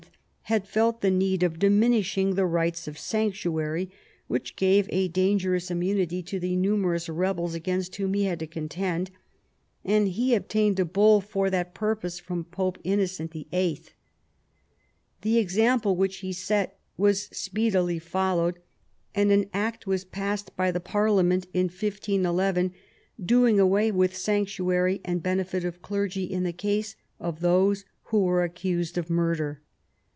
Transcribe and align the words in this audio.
had 0.51 0.67
felt 0.67 0.99
the 0.99 1.09
need 1.09 1.39
^' 1.43 1.45
of 1.45 1.59
diminishing 1.59 2.35
the 2.35 2.45
rights 2.45 2.85
of 2.85 2.99
sanctuary, 2.99 3.89
which 4.27 4.57
gave 4.57 4.85
a 4.89 5.07
dangerous 5.07 5.71
immunity 5.71 6.21
to 6.21 6.41
the 6.41 6.57
numerous 6.57 7.07
rebels 7.07 7.53
against 7.55 7.95
whom 7.95 8.13
he 8.15 8.25
had 8.25 8.37
to 8.37 8.45
contend, 8.45 9.11
and 9.85 10.09
he 10.09 10.35
obtained 10.35 10.77
a 10.77 10.83
bull 10.83 11.21
for 11.21 11.49
that 11.49 11.73
purpose 11.73 12.19
from 12.19 12.43
Pope 12.43 12.77
Innocent 12.83 13.31
VIII. 13.31 13.79
The 15.21 15.37
example 15.37 15.95
which 15.95 16.17
he 16.17 16.33
set 16.33 16.77
was 16.97 17.29
speedily 17.31 17.97
followed, 17.97 18.59
and 19.15 19.31
an 19.31 19.45
Act 19.53 19.87
was 19.87 20.03
passed 20.03 20.53
by 20.57 20.67
iL/ 20.67 20.73
the 20.73 20.81
l^arliament 20.81 21.45
of 21.45 21.53
1511, 21.55 22.73
doing 23.25 23.57
away 23.57 23.89
with 23.89 24.17
sanctuary 24.17 24.99
and^ 25.05 25.23
benefit 25.23 25.63
of 25.63 25.81
clergy 25.81 26.25
in 26.25 26.43
the 26.43 26.51
case 26.51 26.97
of 27.21 27.39
those 27.39 27.85
who 28.07 28.23
were 28.25 28.43
accused 28.43 28.97
of 28.97 29.09
murder. 29.09 29.61